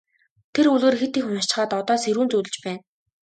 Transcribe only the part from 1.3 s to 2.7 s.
уншчихаад одоо сэрүүн зүүдэлж